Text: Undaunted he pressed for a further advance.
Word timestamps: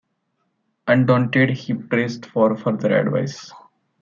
Undaunted 0.87 1.51
he 1.51 1.75
pressed 1.75 2.25
for 2.25 2.53
a 2.53 2.57
further 2.57 2.97
advance. 3.01 3.51